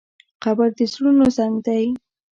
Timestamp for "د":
0.77-0.79